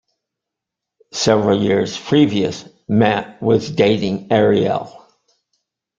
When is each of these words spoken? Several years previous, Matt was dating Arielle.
Several 1.13 1.61
years 1.61 1.95
previous, 1.95 2.65
Matt 2.87 3.39
was 3.39 3.69
dating 3.69 4.29
Arielle. 4.29 4.91